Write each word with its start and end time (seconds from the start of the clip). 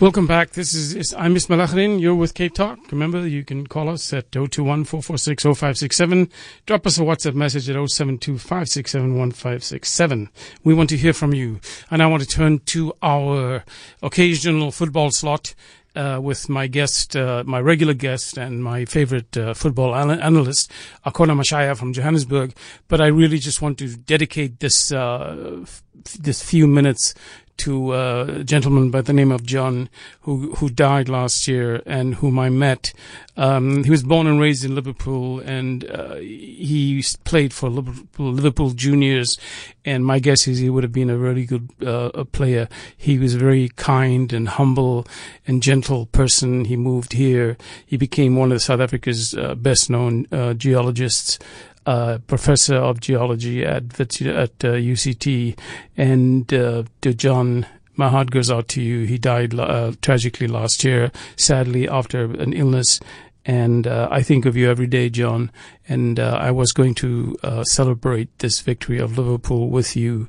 Welcome 0.00 0.26
back. 0.26 0.50
This 0.50 0.74
is, 0.74 1.14
I'm 1.16 1.34
Miss 1.34 1.46
Malachrin. 1.46 2.00
You're 2.00 2.16
with 2.16 2.34
Cape 2.34 2.54
Talk. 2.54 2.80
Remember, 2.90 3.28
you 3.28 3.44
can 3.44 3.64
call 3.68 3.88
us 3.88 4.12
at 4.12 4.32
021 4.32 4.82
446 4.82 5.44
0567. 5.44 6.30
Drop 6.66 6.84
us 6.84 6.98
a 6.98 7.02
WhatsApp 7.02 7.34
message 7.34 7.70
at 7.70 7.76
072 7.76 8.36
567 8.36 9.16
1567. 9.16 10.30
We 10.64 10.74
want 10.74 10.90
to 10.90 10.96
hear 10.96 11.12
from 11.12 11.32
you. 11.32 11.60
And 11.92 12.02
I 12.02 12.06
want 12.06 12.24
to 12.24 12.28
turn 12.28 12.58
to 12.66 12.92
our 13.02 13.62
occasional 14.02 14.72
football 14.72 15.12
slot. 15.12 15.54
Uh, 15.96 16.18
with 16.20 16.48
my 16.48 16.66
guest, 16.66 17.14
uh, 17.14 17.44
my 17.46 17.60
regular 17.60 17.94
guest, 17.94 18.36
and 18.36 18.64
my 18.64 18.84
favorite 18.84 19.36
uh, 19.36 19.54
football 19.54 19.94
an- 19.94 20.20
analyst, 20.20 20.68
Akona 21.06 21.40
Mashaya 21.40 21.78
from 21.78 21.92
Johannesburg. 21.92 22.52
But 22.88 23.00
I 23.00 23.06
really 23.06 23.38
just 23.38 23.62
want 23.62 23.78
to 23.78 23.96
dedicate 23.96 24.58
this 24.58 24.90
uh, 24.90 25.58
f- 25.62 25.84
this 26.18 26.42
few 26.42 26.66
minutes 26.66 27.14
to 27.58 27.94
a 27.94 28.44
gentleman 28.44 28.90
by 28.90 29.00
the 29.00 29.12
name 29.12 29.30
of 29.30 29.44
John, 29.44 29.88
who 30.22 30.54
who 30.56 30.68
died 30.68 31.08
last 31.08 31.46
year 31.46 31.82
and 31.86 32.16
whom 32.16 32.38
I 32.38 32.48
met. 32.48 32.92
Um, 33.36 33.84
he 33.84 33.90
was 33.90 34.02
born 34.02 34.26
and 34.26 34.40
raised 34.40 34.64
in 34.64 34.74
Liverpool, 34.74 35.40
and 35.40 35.90
uh, 35.90 36.16
he 36.16 37.02
played 37.24 37.52
for 37.52 37.68
Liverpool, 37.68 38.32
Liverpool 38.32 38.70
Juniors. 38.70 39.38
And 39.84 40.06
my 40.06 40.18
guess 40.18 40.46
is 40.46 40.58
he 40.58 40.70
would 40.70 40.84
have 40.84 40.92
been 40.92 41.10
a 41.10 41.18
really 41.18 41.44
good 41.44 41.68
uh, 41.84 42.24
player. 42.32 42.68
He 42.96 43.18
was 43.18 43.34
a 43.34 43.38
very 43.38 43.68
kind 43.70 44.32
and 44.32 44.48
humble 44.48 45.06
and 45.46 45.62
gentle 45.62 46.06
person. 46.06 46.64
He 46.66 46.76
moved 46.76 47.12
here. 47.14 47.56
He 47.84 47.96
became 47.96 48.36
one 48.36 48.52
of 48.52 48.62
South 48.62 48.80
Africa's 48.80 49.34
uh, 49.34 49.54
best 49.54 49.90
known 49.90 50.26
uh, 50.32 50.54
geologists 50.54 51.38
uh, 51.86 52.18
professor 52.26 52.76
of 52.76 53.00
geology 53.00 53.64
at 53.64 54.00
at 54.00 54.64
uh, 54.64 54.74
UCT, 54.74 55.58
and 55.96 56.52
uh, 56.52 56.84
to 57.00 57.14
John. 57.14 57.66
My 57.96 58.08
heart 58.08 58.32
goes 58.32 58.50
out 58.50 58.66
to 58.68 58.82
you. 58.82 59.04
He 59.06 59.18
died 59.18 59.54
uh, 59.54 59.92
tragically 60.02 60.48
last 60.48 60.82
year, 60.82 61.12
sadly 61.36 61.88
after 61.88 62.24
an 62.24 62.52
illness. 62.52 62.98
And 63.46 63.86
uh, 63.86 64.08
I 64.10 64.20
think 64.22 64.46
of 64.46 64.56
you 64.56 64.68
every 64.68 64.88
day, 64.88 65.08
John. 65.10 65.52
And 65.88 66.18
uh, 66.18 66.36
I 66.40 66.50
was 66.50 66.72
going 66.72 66.96
to 66.96 67.36
celebrate 67.62 68.36
this 68.40 68.60
victory 68.62 68.98
of 68.98 69.16
Liverpool 69.16 69.68
with 69.68 69.94
you, 69.94 70.26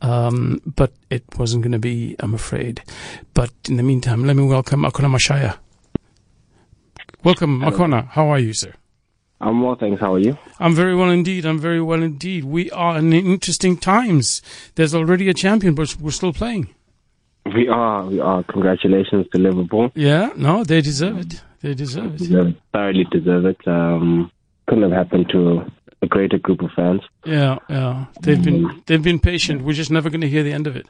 um, 0.00 0.60
but 0.64 0.92
it 1.10 1.24
wasn't 1.36 1.62
going 1.62 1.72
to 1.72 1.80
be, 1.80 2.14
I'm 2.20 2.34
afraid. 2.34 2.82
But 3.34 3.50
in 3.68 3.78
the 3.78 3.82
meantime, 3.82 4.24
let 4.24 4.36
me 4.36 4.44
welcome 4.44 4.84
Akona 4.84 5.08
Mashaya. 5.16 5.56
Welcome, 7.24 7.62
Hello. 7.62 7.76
Makona. 7.76 8.08
How 8.08 8.28
are 8.28 8.38
you, 8.38 8.52
sir? 8.52 8.74
I'm 9.40 9.62
well, 9.62 9.76
thanks. 9.76 10.00
How 10.00 10.14
are 10.14 10.18
you? 10.18 10.36
I'm 10.58 10.74
very 10.74 10.96
well 10.96 11.10
indeed. 11.10 11.44
I'm 11.44 11.58
very 11.58 11.80
well 11.80 12.02
indeed. 12.02 12.44
We 12.44 12.70
are 12.72 12.98
in 12.98 13.12
interesting 13.12 13.76
times. 13.76 14.42
There's 14.74 14.94
already 14.94 15.28
a 15.28 15.34
champion, 15.34 15.74
but 15.74 15.96
we're 16.00 16.10
still 16.10 16.32
playing. 16.32 16.74
We 17.54 17.68
are. 17.68 18.04
We 18.06 18.20
are. 18.20 18.42
Congratulations 18.42 19.26
to 19.32 19.38
Liverpool. 19.38 19.92
Yeah, 19.94 20.32
no, 20.36 20.64
they 20.64 20.80
deserve 20.80 21.18
it. 21.18 21.42
They 21.60 21.74
deserve 21.74 22.20
it. 22.20 22.28
They 22.28 22.56
thoroughly 22.72 23.06
deserve 23.10 23.46
it. 23.46 23.58
Um, 23.66 24.30
couldn't 24.66 24.84
have 24.84 24.92
happened 24.92 25.28
to 25.30 25.70
a 26.02 26.06
greater 26.06 26.38
group 26.38 26.60
of 26.62 26.70
fans. 26.76 27.00
Yeah, 27.24 27.58
yeah. 27.68 28.06
They've 28.20 28.42
been 28.42 28.82
they've 28.86 29.02
been 29.02 29.18
patient. 29.18 29.62
We're 29.62 29.72
just 29.72 29.90
never 29.90 30.10
going 30.10 30.20
to 30.20 30.28
hear 30.28 30.42
the 30.42 30.52
end 30.52 30.66
of 30.66 30.76
it. 30.76 30.86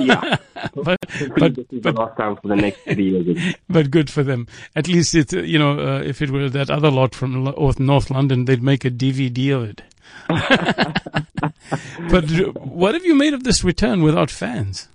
Yeah, 0.00 0.36
but 0.74 0.98
but, 1.36 1.82
but 1.82 2.16
time 2.16 2.36
for 2.36 2.48
the 2.48 2.56
next 2.56 2.80
three 2.80 3.10
years. 3.10 3.54
But 3.68 3.90
good 3.90 4.10
for 4.10 4.22
them. 4.22 4.46
At 4.76 4.88
least 4.88 5.14
it's 5.14 5.32
you 5.32 5.58
know 5.58 5.78
uh, 5.78 6.00
if 6.00 6.22
it 6.22 6.30
were 6.30 6.48
that 6.50 6.70
other 6.70 6.90
lot 6.90 7.14
from 7.14 7.44
North 7.78 8.10
London, 8.10 8.44
they'd 8.44 8.62
make 8.62 8.84
a 8.84 8.90
DVD 8.90 9.56
of 9.56 9.64
it. 9.64 9.82
but 12.10 12.24
what 12.56 12.94
have 12.94 13.04
you 13.04 13.14
made 13.14 13.34
of 13.34 13.44
this 13.44 13.64
return 13.64 14.02
without 14.02 14.30
fans? 14.30 14.88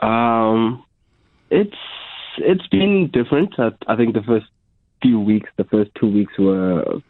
Um, 0.00 0.84
it's 1.50 1.76
it's 2.38 2.66
been 2.68 3.10
different. 3.12 3.54
I, 3.58 3.70
I 3.86 3.96
think 3.96 4.14
the 4.14 4.22
first 4.22 4.46
few 5.02 5.20
weeks, 5.20 5.50
the 5.56 5.64
first 5.64 5.90
two 5.94 6.10
weeks 6.10 6.36
were 6.38 7.00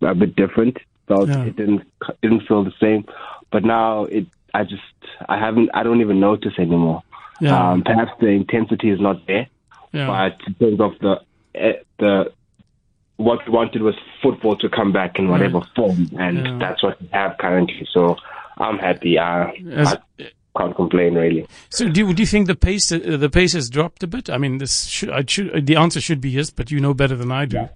a 0.00 0.14
bit 0.14 0.36
different. 0.36 0.78
Felt 1.08 1.28
yeah. 1.28 1.44
it 1.44 1.56
didn't 1.56 1.82
it 2.08 2.20
didn't 2.22 2.46
feel 2.46 2.64
the 2.64 2.72
same, 2.80 3.04
but 3.50 3.64
now 3.64 4.04
it 4.04 4.26
I 4.54 4.64
just 4.64 4.82
I 5.28 5.38
haven't 5.38 5.70
I 5.74 5.82
don't 5.82 6.00
even 6.00 6.20
notice 6.20 6.54
anymore. 6.58 7.02
Yeah. 7.40 7.72
Um, 7.72 7.82
perhaps 7.82 8.12
the 8.20 8.28
intensity 8.28 8.90
is 8.90 9.00
not 9.00 9.26
there, 9.26 9.48
yeah. 9.92 10.06
but 10.06 10.46
in 10.46 10.54
terms 10.54 10.80
of 10.80 10.98
the 11.00 11.20
eh, 11.54 11.82
the 11.98 12.32
what 13.16 13.40
we 13.46 13.52
wanted 13.52 13.82
was 13.82 13.94
football 14.22 14.56
to 14.56 14.68
come 14.68 14.92
back 14.92 15.18
in 15.18 15.28
whatever 15.28 15.58
right. 15.58 15.68
form, 15.76 16.10
and 16.18 16.38
yeah. 16.38 16.58
that's 16.58 16.82
what 16.82 17.00
we 17.00 17.08
have 17.12 17.36
currently. 17.38 17.86
So 17.92 18.16
I'm 18.56 18.78
happy. 18.78 19.18
I, 19.18 19.50
As, 19.72 19.94
I 20.18 20.30
can't 20.56 20.74
complain 20.74 21.14
really. 21.14 21.46
So 21.68 21.88
do 21.88 22.12
do 22.12 22.22
you 22.22 22.26
think 22.26 22.46
the 22.46 22.54
pace 22.54 22.90
uh, 22.90 22.98
the 22.98 23.30
pace 23.30 23.52
has 23.52 23.68
dropped 23.68 24.02
a 24.02 24.06
bit? 24.06 24.30
I 24.30 24.38
mean, 24.38 24.58
this 24.58 24.84
should, 24.84 25.10
I 25.10 25.24
should 25.26 25.66
the 25.66 25.76
answer 25.76 26.00
should 26.00 26.20
be 26.20 26.30
yes, 26.30 26.50
but 26.50 26.70
you 26.70 26.80
know 26.80 26.94
better 26.94 27.16
than 27.16 27.30
I 27.30 27.44
do. 27.44 27.56
Yeah. 27.56 27.68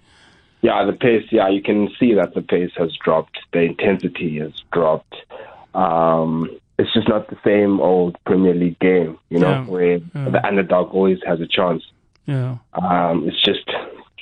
yeah, 0.62 0.84
the 0.84 0.92
pace. 0.92 1.26
Yeah, 1.30 1.48
you 1.48 1.62
can 1.62 1.88
see 1.98 2.14
that 2.14 2.34
the 2.34 2.42
pace 2.42 2.72
has 2.76 2.92
dropped. 3.04 3.38
The 3.52 3.60
intensity 3.60 4.38
has 4.38 4.52
dropped. 4.72 5.14
Um, 5.74 6.50
it's 6.78 6.92
just 6.92 7.08
not 7.08 7.28
the 7.28 7.36
same 7.44 7.80
old 7.80 8.16
Premier 8.24 8.54
League 8.54 8.78
game, 8.80 9.18
you 9.28 9.38
know, 9.38 9.50
yeah. 9.50 9.64
where 9.64 9.96
yeah. 9.96 10.28
the 10.30 10.44
underdog 10.44 10.92
always 10.92 11.18
has 11.26 11.40
a 11.40 11.46
chance. 11.46 11.82
Yeah. 12.26 12.56
Um, 12.72 13.28
it's 13.28 13.42
just 13.42 13.70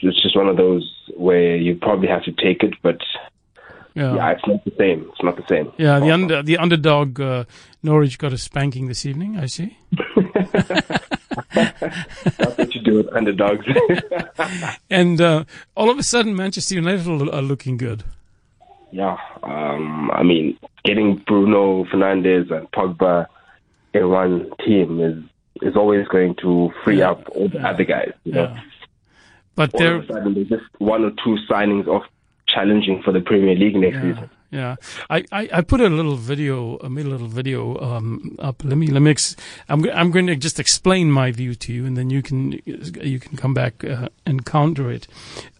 it's 0.02 0.20
just 0.20 0.36
one 0.36 0.48
of 0.48 0.56
those 0.56 0.92
where 1.16 1.56
you 1.56 1.76
probably 1.76 2.08
have 2.08 2.24
to 2.24 2.32
take 2.32 2.62
it, 2.62 2.74
but 2.82 3.00
yeah, 3.94 4.14
yeah 4.14 4.30
it's 4.32 4.46
not 4.46 4.64
the 4.64 4.72
same. 4.76 5.06
It's 5.10 5.22
not 5.22 5.36
the 5.36 5.46
same. 5.48 5.72
Yeah, 5.78 6.00
the 6.00 6.10
under 6.10 6.42
the 6.42 6.58
underdog 6.58 7.20
uh, 7.20 7.44
Norwich 7.82 8.18
got 8.18 8.32
a 8.32 8.38
spanking 8.38 8.88
this 8.88 9.06
evening. 9.06 9.38
I 9.38 9.46
see. 9.46 9.78
That's 11.54 12.58
what 12.58 12.74
you 12.74 12.80
do 12.82 12.96
with 12.96 13.12
underdogs. 13.14 13.66
and 14.90 15.20
uh, 15.20 15.44
all 15.76 15.90
of 15.90 15.98
a 15.98 16.02
sudden, 16.02 16.34
Manchester 16.34 16.74
United 16.74 17.06
are 17.08 17.42
looking 17.42 17.76
good. 17.76 18.04
Yeah, 18.92 19.16
um, 19.42 20.10
I 20.10 20.22
mean, 20.22 20.58
getting 20.84 21.16
Bruno 21.16 21.84
Fernandes 21.84 22.50
and 22.50 22.70
Pogba 22.72 23.26
in 23.94 24.08
one 24.10 24.50
team 24.64 25.00
is 25.00 25.22
is 25.62 25.76
always 25.76 26.06
going 26.08 26.34
to 26.36 26.72
free 26.84 26.98
yeah. 26.98 27.10
up 27.10 27.28
all 27.34 27.48
the 27.48 27.58
yeah. 27.58 27.70
other 27.70 27.84
guys. 27.84 28.12
You 28.24 28.32
know? 28.32 28.56
But 29.54 29.74
all 29.74 29.80
there, 29.80 29.96
of 29.96 30.04
a 30.04 30.12
sudden, 30.12 30.34
there's 30.34 30.48
just 30.48 30.64
one 30.78 31.04
or 31.04 31.10
two 31.10 31.38
signings 31.48 31.88
of 31.88 32.02
challenging 32.46 33.02
for 33.02 33.12
the 33.12 33.20
Premier 33.20 33.54
League 33.54 33.76
next 33.76 33.96
season. 33.96 34.30
Yeah, 34.52 34.76
I, 35.08 35.24
I, 35.32 35.48
I, 35.50 35.60
put 35.62 35.80
a 35.80 35.88
little 35.88 36.14
video, 36.14 36.78
I 36.84 36.88
made 36.88 37.06
a 37.06 37.08
little 37.08 37.26
video 37.26 37.80
um, 37.80 38.36
up. 38.38 38.62
Let 38.62 38.76
me 38.76 38.86
let 38.88 39.00
me. 39.00 39.10
Ex- 39.10 39.34
I'm 39.70 39.88
I'm 39.88 40.10
going 40.10 40.26
to 40.26 40.36
just 40.36 40.60
explain 40.60 41.10
my 41.10 41.32
view 41.32 41.54
to 41.54 41.72
you, 41.72 41.86
and 41.86 41.96
then 41.96 42.10
you 42.10 42.20
can 42.20 42.60
you 42.66 43.18
can 43.18 43.38
come 43.38 43.54
back 43.54 43.82
uh, 43.82 44.10
and 44.26 44.44
counter 44.44 44.90
it. 44.90 45.08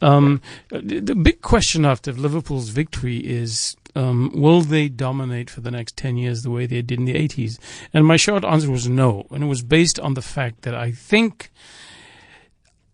Um, 0.03 0.43
the, 0.69 1.01
the, 1.01 1.15
big 1.15 1.41
question 1.41 1.87
after 1.87 2.13
Liverpool's 2.13 2.69
victory 2.69 3.17
is. 3.17 3.77
Um, 3.95 4.31
will 4.35 4.63
they 4.63 4.89
dominate 4.89 5.51
for 5.51 5.61
the 5.61 5.71
next 5.71 5.99
10 5.99 6.17
years 6.17 6.43
the 6.43 6.51
way 6.51 6.65
they 6.65 6.81
did 6.81 6.99
in 6.99 7.05
the 7.05 7.13
80s? 7.13 7.59
And 7.93 8.07
my 8.07 8.17
short 8.17 8.43
answer 8.43 8.71
was 8.71 8.89
no. 8.89 9.27
And 9.31 9.45
it 9.45 9.49
was 9.49 9.61
based 9.61 10.01
on 10.01 10.15
the 10.15 10.23
fact 10.23 10.63
that 10.63 10.75
I 10.75 10.93
think, 10.93 11.51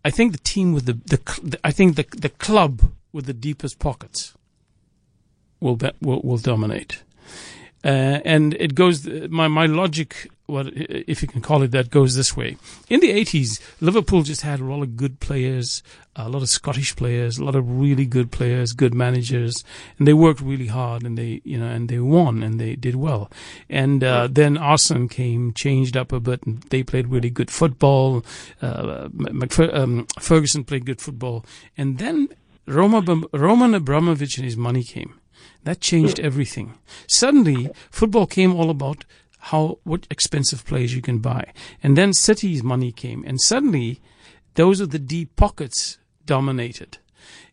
I 0.03 0.09
think 0.09 0.33
the 0.33 0.39
team 0.39 0.73
with 0.73 0.87
the, 0.87 0.99
the 1.05 1.57
I 1.63 1.71
think 1.71 1.95
the, 1.95 2.05
the 2.17 2.27
club 2.27 2.91
with 3.13 3.27
the 3.27 3.33
deepest 3.33 3.79
pockets 3.79 4.35
will 5.59 5.75
be, 5.75 5.91
will, 6.01 6.21
will 6.21 6.37
dominate. 6.37 7.03
Uh, 7.83 8.19
and 8.25 8.55
it 8.55 8.75
goes 8.75 9.07
my 9.29 9.47
my 9.47 9.65
logic 9.65 10.29
what 10.47 10.67
if 10.75 11.21
you 11.21 11.29
can 11.29 11.39
call 11.39 11.63
it 11.63 11.71
that 11.71 11.89
goes 11.89 12.13
this 12.13 12.35
way. 12.35 12.57
In 12.89 12.99
the 12.99 13.11
80s 13.11 13.61
liverpool 13.79 14.23
just 14.23 14.41
had 14.41 14.59
a 14.59 14.65
lot 14.65 14.81
of 14.81 14.97
good 14.97 15.21
players 15.21 15.81
a 16.17 16.27
lot 16.27 16.41
of 16.41 16.49
scottish 16.49 16.93
players 16.97 17.37
a 17.37 17.43
lot 17.45 17.55
of 17.55 17.79
really 17.79 18.05
good 18.05 18.31
players 18.31 18.73
good 18.73 18.93
managers 18.93 19.63
and 19.97 20.05
they 20.05 20.13
worked 20.13 20.41
really 20.41 20.67
hard 20.67 21.03
and 21.03 21.17
they 21.17 21.39
you 21.45 21.57
know 21.57 21.67
and 21.67 21.87
they 21.87 21.99
won 21.99 22.43
and 22.43 22.59
they 22.59 22.75
did 22.75 22.95
well. 22.95 23.31
And 23.69 24.03
uh, 24.03 24.27
then 24.29 24.57
Arsene 24.57 25.07
came 25.07 25.53
changed 25.53 25.95
up 25.95 26.11
a 26.11 26.19
bit 26.19 26.43
and 26.43 26.61
they 26.63 26.83
played 26.83 27.07
really 27.07 27.29
good 27.29 27.49
football. 27.49 28.25
Uh, 28.61 29.07
um, 29.71 30.05
Ferguson 30.19 30.65
played 30.65 30.85
good 30.85 30.99
football. 30.99 31.45
And 31.77 31.97
then 31.97 32.27
Roman 32.65 33.73
Abramovich 33.73 34.37
and 34.37 34.43
his 34.43 34.57
money 34.57 34.83
came 34.83 35.19
that 35.63 35.81
changed 35.81 36.19
everything. 36.19 36.75
Suddenly, 37.07 37.69
football 37.91 38.25
came 38.25 38.55
all 38.55 38.69
about 38.69 39.05
how 39.39 39.79
what 39.83 40.07
expensive 40.09 40.65
players 40.65 40.95
you 40.95 41.01
can 41.01 41.19
buy, 41.19 41.53
and 41.81 41.97
then 41.97 42.13
City's 42.13 42.63
money 42.63 42.91
came, 42.91 43.23
and 43.25 43.39
suddenly, 43.41 43.99
those 44.55 44.79
of 44.79 44.91
the 44.91 44.99
deep 44.99 45.35
pockets 45.35 45.97
dominated. 46.25 46.97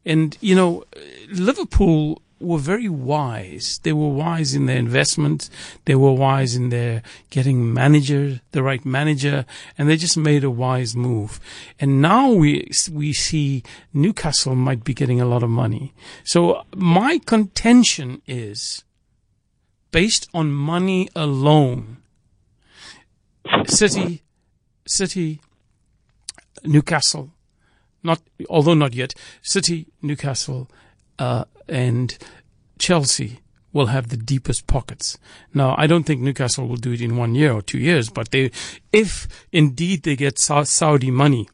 And 0.05 0.37
you 0.41 0.55
know, 0.55 0.85
Liverpool 1.29 2.23
were 2.41 2.59
very 2.59 2.88
wise. 2.88 3.81
They 3.83 3.93
were 3.93 4.09
wise 4.09 4.55
in 4.55 4.67
their 4.67 4.77
investment. 4.77 5.49
They 5.85 5.94
were 5.94 6.12
wise 6.12 6.55
in 6.55 6.69
their 6.69 7.03
getting 7.31 7.73
manager, 7.73 8.41
the 8.53 8.62
right 8.62 8.85
manager, 8.85 9.47
and 9.79 9.88
they 9.88 9.97
just 9.97 10.17
made 10.17 10.44
a 10.44 10.50
wise 10.50 10.94
move. 10.94 11.41
And 11.81 12.03
now 12.03 12.31
we, 12.31 12.71
we 12.93 13.12
see 13.12 13.62
Newcastle 13.93 14.55
might 14.55 14.85
be 14.85 14.94
getting 14.94 15.21
a 15.21 15.27
lot 15.27 15.43
of 15.43 15.50
money. 15.50 15.94
So 16.25 16.62
my 16.75 17.19
contention 17.25 18.23
is 18.27 18.85
based 19.91 20.29
on 20.35 20.53
money 20.53 21.09
alone. 21.17 21.99
City, 23.67 24.23
City 24.87 25.41
Newcastle, 26.65 27.31
not 28.03 28.21
although 28.50 28.75
not 28.75 28.94
yet, 28.94 29.15
City, 29.41 29.87
Newcastle, 30.03 30.69
uh, 31.19 31.45
and 31.69 32.17
Chelsea 32.79 33.41
will 33.73 33.87
have 33.87 34.09
the 34.09 34.17
deepest 34.17 34.67
pockets. 34.67 35.19
Now, 35.53 35.75
I 35.77 35.87
don't 35.87 36.05
think 36.05 36.23
Newcastle 36.23 36.67
will 36.67 36.77
do 36.77 36.93
it 36.93 37.01
in 37.03 37.17
one 37.17 37.35
year 37.35 37.53
or 37.53 37.63
two 37.63 37.79
years, 37.79 38.09
but 38.09 38.31
they, 38.31 38.51
if 38.93 39.29
indeed 39.53 40.03
they 40.03 40.17
get 40.17 40.39
Saudi 40.39 41.11
money, 41.11 41.49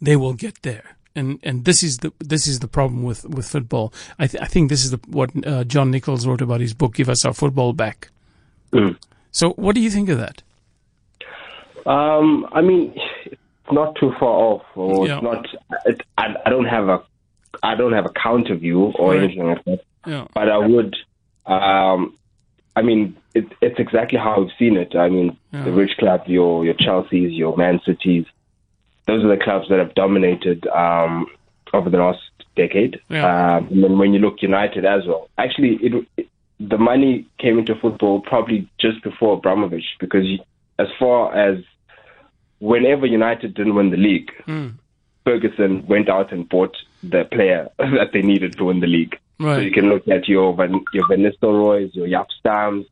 they 0.00 0.16
will 0.16 0.34
get 0.34 0.62
there. 0.62 0.96
And 1.16 1.40
and 1.42 1.64
this 1.64 1.82
is 1.82 1.98
the 1.98 2.12
this 2.20 2.46
is 2.46 2.60
the 2.60 2.68
problem 2.68 3.02
with, 3.02 3.24
with 3.24 3.46
football. 3.48 3.92
I, 4.20 4.28
th- 4.28 4.40
I 4.40 4.46
think 4.46 4.68
this 4.70 4.84
is 4.84 4.92
the, 4.92 5.00
what 5.08 5.30
uh, 5.44 5.64
John 5.64 5.90
Nichols 5.90 6.24
wrote 6.24 6.40
about 6.40 6.60
his 6.60 6.72
book, 6.72 6.94
"Give 6.94 7.08
Us 7.08 7.24
Our 7.24 7.34
Football 7.34 7.72
Back." 7.72 8.10
Mm. 8.72 8.96
So, 9.32 9.50
what 9.54 9.74
do 9.74 9.80
you 9.80 9.90
think 9.90 10.08
of 10.08 10.18
that? 10.18 10.42
Um, 11.84 12.46
I 12.52 12.60
mean, 12.60 12.94
it's 13.24 13.72
not 13.72 13.96
too 13.96 14.12
far 14.20 14.28
off, 14.28 14.62
or 14.76 15.08
yeah. 15.08 15.14
it's 15.16 15.22
not. 15.24 15.46
It, 15.84 16.00
I, 16.16 16.26
I 16.46 16.50
don't 16.50 16.66
have 16.66 16.88
a 16.88 17.02
I 17.62 17.74
don't 17.74 17.92
have 17.92 18.06
a 18.06 18.10
counter 18.10 18.54
view 18.56 18.92
or 18.98 19.12
right. 19.12 19.22
anything 19.22 19.46
like 19.46 19.64
that. 19.64 19.80
Yeah. 20.06 20.26
But 20.34 20.48
I 20.48 20.58
would. 20.58 20.96
Um, 21.46 22.16
I 22.76 22.82
mean, 22.82 23.16
it, 23.34 23.46
it's 23.60 23.78
exactly 23.78 24.18
how 24.18 24.42
I've 24.42 24.56
seen 24.58 24.76
it. 24.76 24.94
I 24.94 25.08
mean, 25.08 25.36
yeah. 25.52 25.64
the 25.64 25.72
rich 25.72 25.96
clubs, 25.98 26.28
your 26.28 26.64
your 26.64 26.74
Chelsea's, 26.74 27.32
your 27.32 27.56
Man 27.56 27.80
Cities, 27.84 28.26
those 29.06 29.24
are 29.24 29.36
the 29.36 29.42
clubs 29.42 29.68
that 29.68 29.78
have 29.78 29.94
dominated 29.94 30.66
um, 30.68 31.26
over 31.72 31.90
the 31.90 31.98
last 31.98 32.20
decade. 32.56 33.00
Yeah. 33.08 33.56
Um, 33.56 33.68
and 33.68 33.84
then 33.84 33.98
when 33.98 34.12
you 34.12 34.20
look 34.20 34.42
United 34.42 34.84
as 34.84 35.06
well, 35.06 35.28
actually, 35.38 35.78
it, 35.82 36.06
it, 36.16 36.28
the 36.60 36.78
money 36.78 37.26
came 37.38 37.58
into 37.58 37.74
football 37.74 38.20
probably 38.20 38.68
just 38.78 39.02
before 39.02 39.38
Abramovich 39.38 39.96
because 39.98 40.26
as 40.78 40.88
far 40.98 41.34
as 41.34 41.58
whenever 42.60 43.06
United 43.06 43.54
didn't 43.54 43.74
win 43.74 43.90
the 43.90 43.96
league, 43.96 44.30
mm. 44.46 44.74
Ferguson 45.30 45.86
went 45.86 46.08
out 46.08 46.32
and 46.32 46.48
bought 46.48 46.76
the 47.02 47.24
player 47.24 47.68
that 47.78 48.10
they 48.12 48.22
needed 48.22 48.56
to 48.58 48.64
win 48.64 48.80
the 48.80 48.86
league. 48.86 49.18
Right. 49.38 49.56
So 49.56 49.60
you 49.60 49.70
can 49.70 49.88
look 49.88 50.06
at 50.08 50.28
your 50.28 50.54
Van, 50.54 50.84
your 50.92 51.06
Van 51.08 51.20
Nistelrooys, 51.20 51.94
your 51.94 52.06
Jaap 52.06 52.26
Stams, 52.44 52.86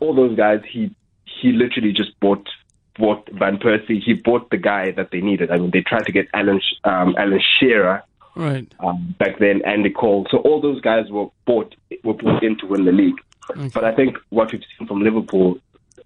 all 0.00 0.14
those 0.14 0.36
guys. 0.36 0.60
He 0.70 0.94
he 1.24 1.52
literally 1.52 1.92
just 1.92 2.18
bought 2.20 2.48
bought 2.96 3.28
Van 3.32 3.56
Persie. 3.58 4.00
He 4.02 4.14
bought 4.14 4.50
the 4.50 4.58
guy 4.58 4.92
that 4.92 5.10
they 5.10 5.20
needed. 5.20 5.50
I 5.50 5.56
mean, 5.56 5.70
they 5.72 5.80
tried 5.80 6.06
to 6.06 6.12
get 6.12 6.28
Alan 6.34 6.60
um, 6.84 7.14
Alan 7.18 7.40
Shearer 7.58 8.02
right 8.36 8.72
um, 8.80 9.14
back 9.18 9.38
then, 9.38 9.62
Andy 9.64 9.90
Cole. 9.90 10.26
So 10.30 10.38
all 10.38 10.60
those 10.60 10.80
guys 10.80 11.10
were 11.10 11.26
bought 11.46 11.74
were 12.04 12.14
bought 12.14 12.42
in 12.42 12.58
to 12.58 12.66
win 12.66 12.84
the 12.84 12.92
league. 12.92 13.20
Okay. 13.50 13.70
But 13.74 13.84
I 13.84 13.94
think 13.94 14.16
what 14.28 14.52
we've 14.52 14.62
seen 14.78 14.86
from 14.86 15.00
Liverpool 15.00 15.58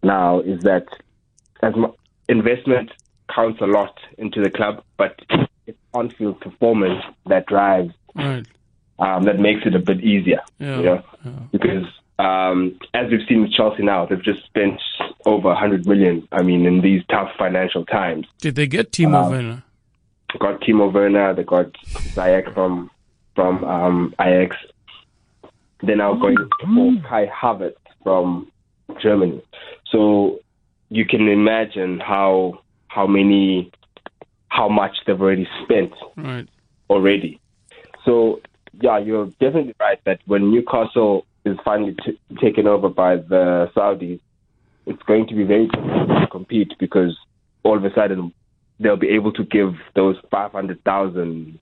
now 0.02 0.40
is 0.40 0.62
that 0.62 0.86
as 1.62 1.74
investment 2.28 2.90
counts 3.34 3.60
a 3.60 3.66
lot 3.66 3.98
into 4.18 4.42
the 4.42 4.50
club, 4.50 4.82
but 4.96 5.20
on-field 5.96 6.40
performance 6.40 7.02
that 7.26 7.46
drives, 7.46 7.92
right. 8.14 8.46
um, 8.98 9.24
that 9.24 9.38
makes 9.38 9.66
it 9.66 9.74
a 9.74 9.78
bit 9.78 10.00
easier. 10.02 10.40
Yeah. 10.58 10.76
You 10.76 10.84
know? 10.84 11.02
yeah. 11.24 11.32
Because 11.52 11.86
um, 12.18 12.78
as 12.94 13.10
we've 13.10 13.26
seen 13.28 13.42
with 13.42 13.52
Chelsea 13.52 13.82
now, 13.82 14.06
they've 14.06 14.22
just 14.22 14.44
spent 14.44 14.80
over 15.24 15.48
100 15.48 15.86
million. 15.86 16.26
I 16.32 16.42
mean, 16.42 16.66
in 16.66 16.80
these 16.80 17.02
tough 17.10 17.30
financial 17.38 17.84
times. 17.84 18.26
Did 18.38 18.54
they 18.54 18.66
get 18.66 18.92
Timo 18.92 19.26
uh, 19.26 19.30
Werner? 19.30 19.62
Got 20.38 20.60
Timo 20.60 20.92
Werner. 20.92 21.34
They 21.34 21.44
got 21.44 21.72
Ziyech 22.14 22.52
from 22.54 22.90
from 23.34 23.64
um, 23.64 24.14
Ajax. 24.20 24.56
They're 25.82 25.96
now 25.96 26.14
going 26.14 26.36
for 26.36 27.08
Kai 27.08 27.26
Havertz 27.26 27.76
from 28.02 28.50
Germany. 29.00 29.42
So 29.90 30.40
you 30.88 31.04
can 31.04 31.28
imagine 31.28 32.00
how 32.00 32.60
how 32.88 33.06
many 33.06 33.70
how 34.56 34.68
much 34.68 34.96
they've 35.06 35.20
already 35.20 35.46
spent 35.62 35.92
right. 36.16 36.48
already. 36.88 37.40
So 38.04 38.40
yeah, 38.80 38.98
you're 38.98 39.26
definitely 39.40 39.74
right 39.78 39.98
that 40.04 40.20
when 40.26 40.50
Newcastle 40.50 41.26
is 41.44 41.56
finally 41.64 41.94
t- 42.04 42.18
taken 42.40 42.66
over 42.66 42.88
by 42.88 43.16
the 43.16 43.70
Saudis, 43.76 44.20
it's 44.86 45.02
going 45.02 45.26
to 45.28 45.34
be 45.34 45.44
very 45.44 45.66
difficult 45.66 46.20
to 46.20 46.26
compete 46.30 46.72
because 46.78 47.16
all 47.64 47.76
of 47.76 47.84
a 47.84 47.92
sudden 47.94 48.32
they'll 48.80 48.96
be 48.96 49.08
able 49.08 49.32
to 49.32 49.44
give 49.44 49.74
those 49.94 50.16
five 50.30 50.52
hundred 50.52 50.82
thousand 50.84 51.58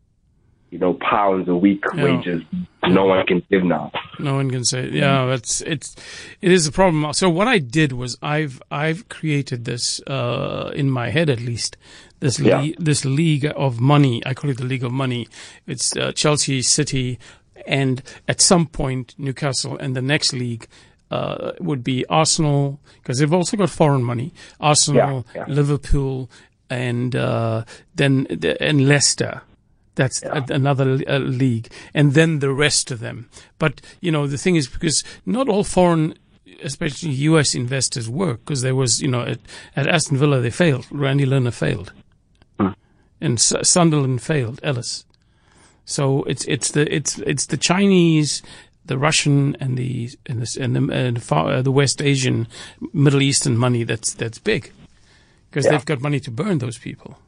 you 0.75 0.81
know, 0.81 0.95
pounds 0.95 1.49
a 1.49 1.55
week 1.55 1.85
yeah. 1.95 2.03
wages. 2.03 2.43
No 2.89 3.05
one 3.05 3.25
can 3.27 3.45
give 3.49 3.63
now. 3.63 3.93
No 4.19 4.35
one 4.35 4.51
can 4.51 4.65
say, 4.65 4.89
yeah, 4.89 5.33
it's, 5.33 5.61
it's, 5.61 5.95
it 6.43 6.51
is 6.51 6.67
a 6.67 6.73
problem. 6.73 7.13
So 7.13 7.31
what 7.31 7.47
I 7.47 7.59
did 7.61 7.93
was 7.93 8.19
I've, 8.21 8.61
I've 8.73 9.09
created 9.09 9.67
this, 9.67 10.01
uh, 10.09 10.73
in 10.75 10.91
my 10.91 11.11
head 11.11 11.31
at 11.31 11.39
least, 11.39 11.77
this, 12.19 12.41
yeah. 12.41 12.61
le- 12.61 12.73
this 12.77 13.05
league 13.05 13.47
of 13.55 13.79
money. 13.79 14.21
I 14.27 14.35
call 14.35 14.51
it 14.51 14.59
the 14.59 14.65
league 14.65 14.83
of 14.83 14.91
money. 14.91 15.29
It's, 15.69 15.97
uh, 15.97 16.11
Chelsea, 16.11 16.61
City, 16.61 17.21
and 17.69 18.03
at 18.27 18.41
some 18.41 18.67
point 18.67 19.15
Newcastle 19.17 19.79
and 19.79 19.95
the 19.95 20.03
next 20.03 20.33
league, 20.33 20.67
uh, 21.13 21.53
would 21.61 21.85
be 21.85 22.05
Arsenal, 22.07 22.81
because 22.97 23.21
they've 23.21 23.33
also 23.33 23.57
got 23.57 23.71
foreign 23.71 24.03
money. 24.03 24.35
Arsenal, 24.59 25.25
yeah, 25.37 25.45
Liverpool, 25.47 26.29
and, 26.69 27.15
uh, 27.15 27.65
then, 27.95 28.27
and 28.59 28.89
Leicester 28.89 29.43
that's 29.95 30.23
yeah. 30.23 30.45
another 30.49 31.01
uh, 31.09 31.19
league, 31.19 31.71
and 31.93 32.15
then 32.15 32.41
the 32.41 32.53
rest 32.53 32.91
of 32.91 33.01
them. 33.01 33.29
But 33.59 33.81
you 34.01 34.11
know, 34.11 34.27
the 34.27 34.39
thing 34.39 34.57
is 34.57 34.67
because 34.69 35.05
not 35.25 35.49
all 35.49 35.65
foreign, 35.65 36.15
especially 36.63 37.11
U.S. 37.11 37.55
investors 37.55 38.09
work 38.09 38.41
because 38.45 38.63
there 38.63 38.75
was, 38.75 39.01
you 39.01 39.09
know, 39.09 39.23
at, 39.23 39.39
at, 39.77 39.87
Aston 39.87 40.17
Villa 40.17 40.41
they 40.41 40.51
failed. 40.51 40.87
Randy 40.91 41.25
Lerner 41.25 41.53
failed, 41.53 41.93
hmm. 42.59 42.71
and 43.21 43.39
S- 43.39 43.69
Sunderland 43.69 44.23
failed. 44.23 44.61
Ellis. 44.63 45.05
So 45.85 46.23
it's 46.25 46.45
it's 46.47 46.71
the 46.71 46.93
it's 46.93 47.19
it's 47.21 47.47
the 47.47 47.57
Chinese, 47.57 48.43
the 48.87 48.99
Russian, 48.99 49.57
and 49.61 49.77
the 49.77 50.11
and 50.27 50.43
the 50.43 50.59
and 50.61 50.77
the, 50.77 50.93
and 50.93 51.23
far, 51.23 51.51
uh, 51.51 51.63
the 51.63 51.73
West 51.73 52.03
Asian, 52.03 52.49
Middle 52.93 53.23
Eastern 53.23 53.57
money 53.57 53.85
that's 53.85 54.15
that's 54.15 54.39
big, 54.39 54.73
because 55.51 55.67
yeah. 55.67 55.73
they've 55.73 55.85
got 55.85 56.01
money 56.01 56.21
to 56.21 56.31
burn 56.31 56.59
those 56.59 56.79
people. 56.79 57.19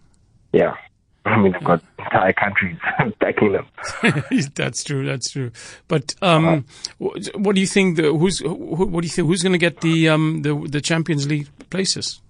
Yeah. 0.53 0.77
I 1.26 1.37
mean, 1.38 1.52
they've 1.52 1.64
got 1.64 1.82
entire 1.99 2.32
countries 2.32 2.78
backing 3.20 3.52
them. 3.52 3.67
that's 4.55 4.84
true. 4.84 5.05
That's 5.05 5.31
true. 5.31 5.50
But 5.88 6.14
um, 6.23 6.64
uh, 7.00 7.08
what 7.34 7.55
do 7.55 7.61
you 7.61 7.67
think? 7.67 7.96
The, 7.96 8.12
who's 8.12 8.38
who, 8.38 8.55
what 8.55 9.00
do 9.00 9.06
you 9.06 9.12
think? 9.12 9.26
Who's 9.26 9.43
going 9.43 9.52
to 9.52 9.58
get 9.58 9.81
the 9.81 10.08
um 10.08 10.43
the 10.43 10.55
the 10.69 10.81
Champions 10.81 11.26
League 11.26 11.49
places? 11.70 12.20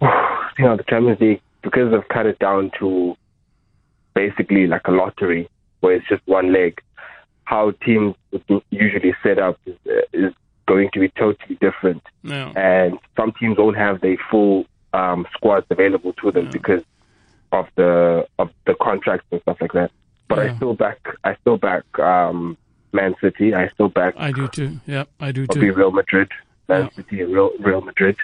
You 0.58 0.64
know, 0.64 0.74
the 0.74 0.84
Champions 0.84 1.20
League 1.20 1.42
because 1.62 1.90
they've 1.90 2.08
cut 2.08 2.24
it 2.24 2.38
down 2.38 2.70
to 2.78 3.14
basically 4.14 4.66
like 4.66 4.80
a 4.86 4.90
lottery 4.90 5.50
where 5.80 5.96
it's 5.96 6.08
just 6.08 6.22
one 6.24 6.50
leg. 6.50 6.80
How 7.44 7.72
teams 7.84 8.14
usually 8.70 9.14
set 9.22 9.38
up 9.38 9.58
is, 9.66 9.76
uh, 9.86 10.00
is 10.14 10.32
going 10.66 10.88
to 10.94 11.00
be 11.00 11.10
totally 11.10 11.56
different, 11.60 12.02
yeah. 12.22 12.52
and 12.56 12.98
some 13.16 13.32
teams 13.38 13.58
don't 13.58 13.74
have 13.74 14.00
their 14.00 14.16
full 14.30 14.64
um, 14.94 15.26
squads 15.34 15.66
available 15.68 16.14
to 16.14 16.30
them 16.32 16.46
yeah. 16.46 16.50
because 16.52 16.82
of 17.56 17.68
the 17.76 18.26
of 18.38 18.50
the 18.66 18.74
contracts 18.74 19.26
and 19.30 19.40
stuff 19.42 19.58
like 19.60 19.72
that. 19.72 19.90
But 20.28 20.38
yeah. 20.38 20.52
I 20.52 20.56
still 20.56 20.74
back 20.74 20.98
I 21.24 21.36
still 21.40 21.56
back 21.56 21.84
um, 21.98 22.56
Man 22.92 23.14
City. 23.20 23.54
I 23.54 23.68
still 23.68 23.88
back. 23.88 24.14
I 24.16 24.32
do 24.32 24.48
too. 24.48 24.80
Yeah, 24.86 25.04
I 25.20 25.32
do 25.32 25.46
too. 25.46 25.60
Be 25.60 25.70
Real 25.70 25.90
Madrid, 25.90 26.30
Man 26.68 26.84
yeah. 26.84 26.90
City, 26.96 27.22
Real 27.22 27.50
Real 27.60 27.80
Madrid, 27.80 28.16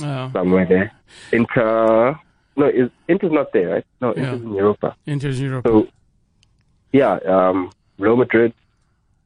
yeah. 0.00 0.32
somewhere 0.32 0.66
there. 0.66 0.92
Inter, 1.32 2.18
no, 2.56 2.66
is, 2.66 2.90
Inter's 3.08 3.32
not 3.32 3.52
there, 3.52 3.68
right? 3.74 3.86
No, 4.00 4.14
Inter's 4.14 4.42
in 4.42 4.54
Europa. 4.54 4.96
Inter's 5.06 5.40
in 5.40 5.46
Europa. 5.46 5.68
So, 5.68 5.88
yeah, 6.92 7.14
um, 7.26 7.70
Real 7.98 8.16
Madrid, 8.16 8.52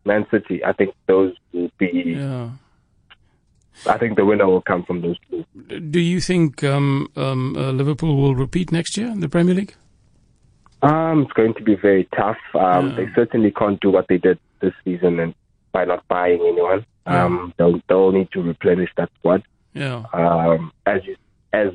Man 0.04 0.26
City. 0.30 0.64
I 0.64 0.72
think 0.72 0.94
those 1.06 1.34
will 1.52 1.70
be. 1.78 1.90
Yeah. 2.16 2.50
I 3.86 3.98
think 3.98 4.16
the 4.16 4.24
winner 4.24 4.46
will 4.46 4.60
come 4.60 4.84
from 4.84 5.00
those 5.00 5.16
two. 5.30 5.44
Do 5.80 6.00
you 6.00 6.20
think 6.20 6.62
um, 6.64 7.08
um, 7.16 7.56
uh, 7.56 7.72
Liverpool 7.72 8.16
will 8.16 8.34
repeat 8.34 8.72
next 8.72 8.96
year 8.96 9.08
in 9.08 9.20
the 9.20 9.28
Premier 9.28 9.54
League? 9.54 9.74
Um, 10.82 11.22
it's 11.22 11.32
going 11.32 11.54
to 11.54 11.62
be 11.62 11.74
very 11.74 12.08
tough. 12.16 12.38
Um, 12.54 12.90
yeah. 12.90 12.96
They 12.96 13.06
certainly 13.14 13.50
can't 13.50 13.80
do 13.80 13.90
what 13.90 14.08
they 14.08 14.18
did 14.18 14.38
this 14.60 14.72
season 14.84 15.20
and 15.20 15.34
by 15.72 15.84
not 15.84 16.06
buying 16.08 16.40
anyone. 16.40 16.84
Yeah. 17.06 17.24
Um, 17.24 17.54
they'll, 17.56 17.80
they'll 17.88 18.12
need 18.12 18.30
to 18.32 18.42
replenish 18.42 18.90
that 18.96 19.10
squad. 19.18 19.42
Yeah. 19.74 20.04
Um, 20.12 20.72
as 20.86 21.04
you, 21.04 21.16
as 21.52 21.72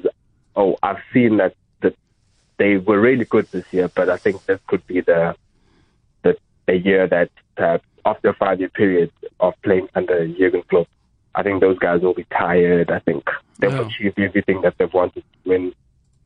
oh, 0.56 0.78
I've 0.84 1.02
seen 1.14 1.38
that 1.38 1.56
that 1.82 1.96
they 2.58 2.78
were 2.78 3.00
really 3.00 3.26
good 3.26 3.48
this 3.52 3.66
year, 3.72 3.90
but 3.90 4.10
I 4.10 4.18
think 4.18 4.46
this 4.46 4.60
could 4.68 4.86
be 4.88 5.02
the 5.02 5.36
the, 6.24 6.38
the 6.68 6.78
year 6.78 7.08
that 7.08 7.30
uh, 7.58 7.78
after 8.06 8.30
a 8.30 8.34
five 8.34 8.60
year 8.60 8.70
period 8.70 9.12
of 9.40 9.54
playing 9.64 9.88
under 9.96 10.28
Jurgen 10.28 10.64
Klopp, 10.70 10.88
I 11.36 11.44
think 11.44 11.62
those 11.62 11.78
guys 11.80 12.02
will 12.02 12.14
be 12.14 12.26
tired. 12.32 12.90
I 12.90 13.00
think 13.00 13.24
they've 13.60 13.72
yeah. 13.72 13.88
achieved 13.88 14.20
everything 14.20 14.62
that 14.62 14.76
they've 14.78 14.94
wanted 14.94 15.24
to 15.24 15.50
win. 15.50 15.74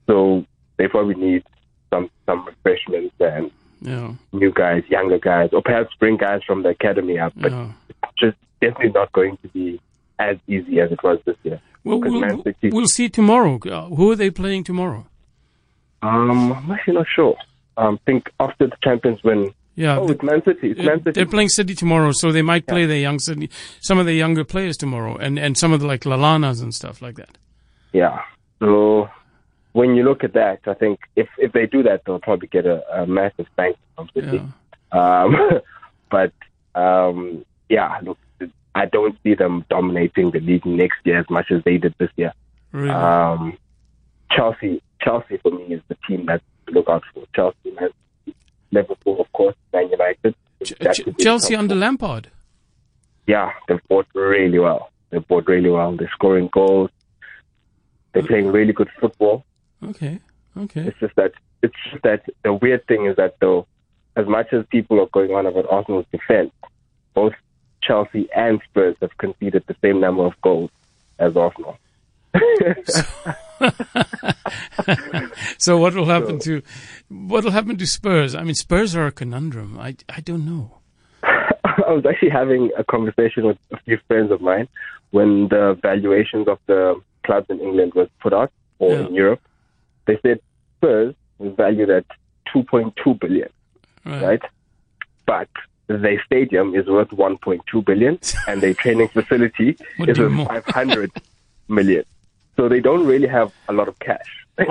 So 0.07 0.45
they 0.77 0.87
probably 0.87 1.15
need 1.15 1.43
some 1.89 2.09
some 2.25 2.45
refreshments 2.45 3.15
and 3.19 3.51
yeah. 3.81 4.13
new 4.31 4.51
guys, 4.51 4.83
younger 4.87 5.19
guys, 5.19 5.49
or 5.51 5.61
perhaps 5.61 5.93
bring 5.99 6.17
guys 6.17 6.41
from 6.45 6.63
the 6.63 6.69
academy 6.69 7.17
up. 7.17 7.33
But 7.35 7.51
yeah. 7.51 7.71
it's 7.89 7.99
just 8.17 8.37
definitely 8.61 8.91
not 8.91 9.11
going 9.11 9.37
to 9.37 9.47
be 9.49 9.81
as 10.19 10.37
easy 10.47 10.79
as 10.79 10.91
it 10.91 11.03
was 11.03 11.19
this 11.25 11.37
year. 11.43 11.59
Well, 11.83 11.99
we'll, 12.01 12.43
City, 12.43 12.69
we'll, 12.71 12.87
see 12.87 13.09
tomorrow. 13.09 13.57
Uh, 13.65 13.87
who 13.87 14.11
are 14.11 14.15
they 14.15 14.29
playing 14.29 14.65
tomorrow? 14.65 15.07
Um, 16.01 16.51
I'm 16.53 16.71
actually 16.71 16.95
not 16.95 17.07
sure. 17.13 17.37
Um, 17.77 17.99
I 18.01 18.05
think 18.05 18.29
after 18.39 18.67
the 18.67 18.75
Champions 18.83 19.23
win. 19.23 19.53
Yeah. 19.79 19.97
Oh, 19.97 20.09
it's 20.09 20.21
Man 20.21 20.43
City. 20.43 20.71
It's 20.71 20.81
Man 20.83 20.97
City. 21.03 21.11
They're 21.11 21.25
playing 21.25 21.47
City 21.49 21.73
tomorrow, 21.73 22.11
so 22.11 22.33
they 22.33 22.41
might 22.41 22.67
play 22.67 22.81
Yeah. 22.81 22.87
their 22.87 22.97
young 22.97 23.17
City, 23.19 23.49
some 23.79 23.97
of 23.97 24.05
the 24.05 24.13
younger 24.13 24.43
players 24.43 24.75
tomorrow, 24.75 25.15
and 25.15 25.39
and 25.39 25.57
some 25.57 25.71
of 25.71 25.79
the 25.79 25.87
like 25.87 26.01
Lallanas 26.01 26.61
and 26.61 26.73
stuff 26.73 27.01
like 27.01 27.15
that. 27.15 27.37
Yeah. 27.93 28.21
So 28.59 29.09
when 29.71 29.95
you 29.95 30.03
look 30.03 30.25
at 30.25 30.33
that, 30.33 30.59
I 30.67 30.73
think 30.73 30.99
if 31.15 31.29
if 31.37 31.53
they 31.53 31.65
do 31.65 31.81
that, 31.83 32.01
they'll 32.05 32.19
probably 32.19 32.49
get 32.49 32.65
a, 32.65 32.77
a 33.01 33.07
massive 33.07 33.47
you 33.55 33.77
from 33.95 34.09
City. 34.13 34.41
Yeah. 34.93 35.23
Um, 35.23 35.61
but 36.11 36.33
um, 36.75 37.45
yeah, 37.69 37.99
look, 38.03 38.17
I 38.75 38.85
don't 38.85 39.15
see 39.23 39.33
them 39.33 39.63
dominating 39.69 40.31
the 40.31 40.41
league 40.41 40.65
next 40.65 40.99
year 41.05 41.19
as 41.19 41.29
much 41.29 41.51
as 41.51 41.63
they 41.63 41.77
did 41.77 41.95
this 41.99 42.11
year. 42.17 42.33
Really. 42.73 42.89
Um, 42.89 43.57
Chelsea, 44.35 44.81
Chelsea 45.01 45.37
for 45.37 45.51
me 45.51 45.63
is 45.75 45.81
the 45.87 45.95
team 46.05 46.25
that 46.25 46.41
to 46.67 46.73
look 46.73 46.89
out 46.89 47.03
for. 47.13 47.23
Chelsea, 47.33 47.71
Man 47.79 47.91
Liverpool, 48.71 49.19
of 49.19 49.31
course, 49.33 49.55
Man 49.73 49.89
United. 49.89 50.35
Ch- 50.63 50.73
Ch- 50.93 51.01
Chelsea 51.19 51.55
under. 51.55 51.75
Lampard. 51.75 52.29
Yeah, 53.27 53.51
they've 53.67 53.79
bought 53.87 54.07
really 54.13 54.59
well. 54.59 54.91
They've 55.09 55.25
bought 55.27 55.47
really 55.47 55.69
well. 55.69 55.95
They're 55.95 56.09
scoring 56.13 56.49
goals. 56.51 56.89
They're 58.13 58.23
playing 58.23 58.47
really 58.51 58.73
good 58.73 58.89
football. 58.99 59.45
Okay. 59.83 60.19
Okay. 60.57 60.81
It's 60.81 60.99
just 60.99 61.15
that 61.15 61.33
it's 61.61 61.75
just 61.91 62.03
that 62.03 62.23
the 62.43 62.53
weird 62.53 62.85
thing 62.87 63.05
is 63.05 63.15
that 63.17 63.35
though, 63.39 63.67
as 64.15 64.27
much 64.27 64.51
as 64.51 64.65
people 64.71 64.99
are 64.99 65.07
going 65.07 65.31
on 65.31 65.45
about 65.45 65.65
Arsenal's 65.69 66.05
defense, 66.11 66.51
both 67.13 67.33
Chelsea 67.81 68.27
and 68.35 68.59
Spurs 68.69 68.95
have 69.01 69.15
conceded 69.17 69.63
the 69.67 69.75
same 69.81 69.99
number 69.99 70.25
of 70.25 70.33
goals 70.41 70.71
as 71.19 71.35
Arsenal. 71.37 71.77
So 72.85 73.33
what 75.77 75.93
will 75.95 76.05
happen 76.05 76.39
to 76.39 76.61
what 77.09 77.43
will 77.43 77.51
happen 77.51 77.77
to 77.77 77.85
Spurs? 77.87 78.35
I 78.35 78.43
mean, 78.43 78.55
Spurs 78.55 78.95
are 78.95 79.07
a 79.07 79.11
conundrum. 79.11 79.77
I 79.79 79.95
I 80.09 80.21
don't 80.21 80.45
know. 80.45 80.77
I 81.23 81.91
was 81.91 82.05
actually 82.07 82.29
having 82.29 82.71
a 82.77 82.83
conversation 82.83 83.45
with 83.45 83.57
a 83.71 83.77
few 83.81 83.99
friends 84.07 84.31
of 84.31 84.41
mine 84.41 84.67
when 85.11 85.47
the 85.49 85.77
valuations 85.81 86.47
of 86.47 86.59
the 86.67 86.99
clubs 87.25 87.47
in 87.49 87.59
England 87.59 87.93
was 87.95 88.07
put 88.21 88.33
out 88.33 88.51
or 88.79 88.91
Yeah. 88.93 89.07
in 89.07 89.15
Europe. 89.15 89.41
They 90.05 90.17
said 90.21 90.39
Spurs 90.77 91.15
was 91.37 91.53
valued 91.55 91.89
at 91.89 92.05
2.2 92.53 93.19
billion, 93.19 93.49
Right. 94.05 94.23
right? 94.23 94.41
But 95.25 95.49
their 95.87 96.21
stadium 96.25 96.75
is 96.75 96.87
worth 96.87 97.09
1.2 97.09 97.85
billion, 97.85 98.19
and 98.47 98.61
their 98.61 98.73
training 98.73 99.09
facility 99.09 99.77
is 99.99 100.17
worth 100.19 100.47
500 100.47 101.11
million. 101.67 102.03
So 102.59 102.67
they 102.67 102.81
don't 102.81 103.05
really 103.05 103.27
have 103.27 103.53
a 103.69 103.73
lot 103.73 103.87
of 103.87 103.97
cash. 103.99 104.45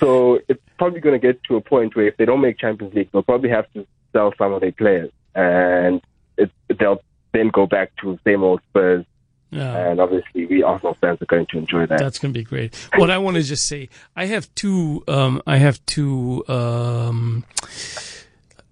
So 0.00 0.40
it's 0.48 0.60
probably 0.76 1.00
going 1.00 1.18
to 1.18 1.24
get 1.24 1.42
to 1.44 1.56
a 1.56 1.60
point 1.60 1.94
where 1.94 2.08
if 2.08 2.16
they 2.16 2.24
don't 2.24 2.40
make 2.40 2.58
Champions 2.58 2.92
League, 2.94 3.08
they'll 3.12 3.22
probably 3.22 3.48
have 3.48 3.72
to 3.72 3.86
sell 4.12 4.34
some 4.36 4.52
of 4.52 4.60
their 4.60 4.72
players, 4.72 5.10
and 5.34 6.02
it, 6.36 6.50
they'll 6.78 7.00
then 7.32 7.48
go 7.48 7.66
back 7.66 7.94
to 8.02 8.18
same 8.24 8.42
old 8.42 8.60
Spurs. 8.68 9.06
yeah. 9.50 9.92
And 9.92 10.00
obviously, 10.00 10.46
we 10.46 10.62
Arsenal 10.64 10.98
fans 11.00 11.22
are 11.22 11.26
going 11.26 11.46
to 11.46 11.58
enjoy 11.58 11.86
that. 11.86 12.00
That's 12.00 12.18
going 12.18 12.34
to 12.34 12.38
be 12.38 12.44
great. 12.44 12.74
What 12.96 13.10
I 13.10 13.18
want 13.18 13.36
to 13.36 13.42
just 13.42 13.66
say, 13.66 13.88
I 14.16 14.26
have 14.26 14.52
two, 14.56 15.04
um, 15.06 15.40
I 15.46 15.58
have 15.58 15.84
two 15.86 16.44
um, 16.48 17.44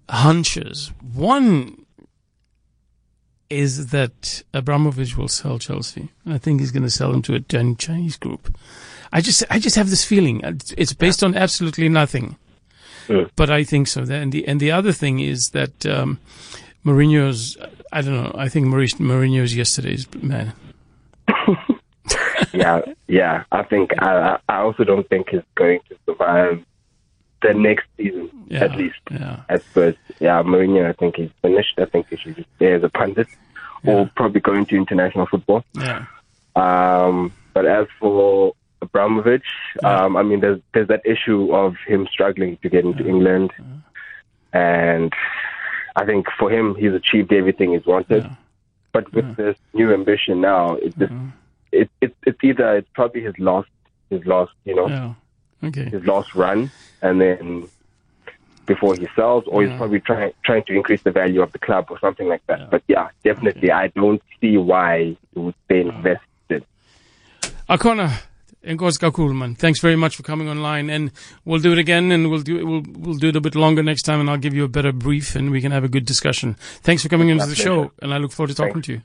hunches. 0.09 0.91
One 1.13 1.82
is 3.53 3.87
that 3.87 4.43
Abramovich 4.53 5.17
will 5.17 5.27
sell 5.27 5.59
Chelsea. 5.59 6.09
I 6.25 6.37
think 6.37 6.59
he's 6.59 6.71
going 6.71 6.83
to 6.83 6.89
sell 6.89 7.11
them 7.11 7.21
to 7.23 7.35
a 7.35 7.39
Chinese 7.39 8.17
group. 8.17 8.55
I 9.11 9.21
just, 9.21 9.43
I 9.49 9.59
just 9.59 9.75
have 9.75 9.89
this 9.89 10.03
feeling. 10.05 10.39
It's- 10.41 10.73
It's 10.77 10.93
based 10.93 11.23
on 11.23 11.35
absolutely 11.35 11.89
nothing, 11.89 12.35
Mm. 13.07 13.29
but 13.35 13.49
I 13.49 13.63
think 13.65 13.87
so. 13.87 14.01
And 14.03 14.31
the 14.31 14.47
and 14.47 14.59
the 14.59 14.71
other 14.71 14.93
thing 14.93 15.19
is 15.19 15.49
that 15.51 15.85
um, 15.85 16.19
Mourinho's. 16.85 17.57
I 17.91 18.01
don't 18.01 18.15
know. 18.23 18.31
I 18.45 18.49
think 18.49 18.65
Maurice- 18.67 18.99
Mourinho's 18.99 19.53
yesterday's 19.55 20.07
man. 20.21 20.53
yeah, 22.53 22.81
yeah. 23.07 23.43
I 23.51 23.63
think 23.63 23.91
I, 23.99 24.37
I 24.49 24.57
also 24.57 24.83
don't 24.83 25.07
think 25.09 25.29
he's 25.29 25.41
going 25.55 25.79
to 25.89 25.95
survive 26.05 26.63
the 27.43 27.53
next 27.53 27.85
season, 27.97 28.29
Yeah, 28.47 28.63
at 28.65 28.75
least 28.77 28.99
Yeah. 29.11 29.37
at 29.49 29.61
first, 29.63 29.97
Yeah, 30.19 30.41
Mourinho, 30.43 30.89
I 30.89 30.93
think 30.93 31.15
he's 31.17 31.31
finished. 31.41 31.75
I 31.77 31.85
think 31.85 32.07
he 32.09 32.17
should 32.17 32.35
just 32.35 32.49
stay 32.55 32.73
as 32.73 32.83
a 32.83 32.89
pundit, 32.89 33.27
Yeah. 33.83 33.93
or 33.93 34.09
probably 34.15 34.41
go 34.41 34.53
into 34.53 34.75
international 34.75 35.25
football. 35.27 35.63
Yeah. 35.75 36.05
Um, 36.55 37.31
but 37.53 37.65
as 37.65 37.87
for 37.99 38.53
Abramovich, 38.81 39.45
um, 39.83 40.15
I 40.17 40.23
mean, 40.23 40.39
there's 40.41 40.59
there's 40.73 40.87
that 40.89 41.01
issue 41.05 41.53
of 41.55 41.75
him 41.87 42.07
struggling 42.11 42.57
to 42.63 42.69
get 42.69 42.83
into 42.85 43.07
England, 43.07 43.51
and 44.53 45.11
I 45.95 46.05
think 46.05 46.27
for 46.37 46.49
him, 46.51 46.75
he's 46.75 46.93
achieved 46.93 47.31
everything 47.33 47.73
he's 47.73 47.85
wanted. 47.85 48.23
Yeah. 48.23 48.35
But 48.91 49.11
with 49.13 49.35
this 49.35 49.57
new 49.73 49.93
ambition 49.93 50.41
now, 50.41 50.73
it 50.75 50.97
just 50.97 51.13
it, 51.71 51.89
it 52.01 52.15
it's 52.27 52.43
either 52.43 52.77
it's 52.77 52.89
probably 52.93 53.21
his 53.23 53.37
last 53.39 53.69
his 54.09 54.23
last 54.25 54.51
you 54.65 54.75
know 54.75 54.87
Yeah. 54.87 55.13
Okay. 55.63 55.85
his 55.85 56.05
last 56.05 56.35
run, 56.35 56.71
and 57.01 57.19
then 57.21 57.67
before 58.65 58.95
he 58.95 59.07
sells, 59.15 59.43
or 59.47 59.61
Yeah. 59.63 59.69
he's 59.69 59.77
probably 59.77 59.99
trying 59.99 60.31
trying 60.43 60.63
to 60.63 60.73
increase 60.73 61.01
the 61.03 61.11
value 61.11 61.41
of 61.41 61.51
the 61.51 61.59
club 61.59 61.87
or 61.89 61.99
something 61.99 62.27
like 62.27 62.45
that. 62.47 62.59
Yeah. 62.59 62.67
But 62.71 62.83
yeah, 62.87 63.07
definitely, 63.23 63.71
I 63.71 63.87
don't 63.87 64.21
see 64.39 64.57
why 64.57 65.15
he 65.33 65.39
would 65.39 65.55
stay 65.65 65.81
invested. 65.81 66.65
Akona, 67.69 68.09
Nkos 68.65 68.97
Kakulman, 68.99 69.57
thanks 69.57 69.79
very 69.81 69.95
much 69.97 70.15
for 70.15 70.23
coming 70.23 70.47
online, 70.49 70.89
and 70.89 71.11
we'll 71.45 71.59
do 71.59 71.71
it 71.73 71.77
again, 71.77 72.11
and 72.11 72.29
we'll 72.29 72.41
do 72.41 72.65
we'll 72.65 72.83
we'll 72.97 73.17
do 73.17 73.29
it 73.29 73.35
a 73.35 73.41
bit 73.41 73.55
longer 73.55 73.83
next 73.83 74.03
time, 74.03 74.19
and 74.21 74.29
I'll 74.29 74.37
give 74.37 74.53
you 74.53 74.63
a 74.63 74.69
better 74.69 74.91
brief, 74.91 75.35
and 75.35 75.51
we 75.51 75.59
can 75.61 75.71
have 75.71 75.83
a 75.83 75.89
good 75.89 76.05
discussion. 76.05 76.55
Thanks 76.81 77.03
for 77.03 77.09
coming 77.09 77.29
into 77.29 77.45
the 77.45 77.55
pleasure. 77.55 77.63
show, 77.63 77.91
and 78.01 78.13
I 78.13 78.17
look 78.17 78.31
forward 78.31 78.49
to 78.49 78.55
talking 78.55 78.73
Thanks. 78.81 78.87
to 78.87 78.93
you. 78.93 79.01